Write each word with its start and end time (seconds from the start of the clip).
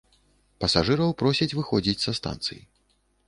Пасажыраў 0.63 1.11
просяць 1.21 1.49
выходзіць 1.59 2.03
са 2.05 2.11
станцый. 2.21 2.59